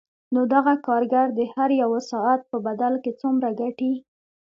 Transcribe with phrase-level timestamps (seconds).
[0.33, 3.93] نو دغه کارګر د هر یوه ساعت په بدل کې څومره ګټي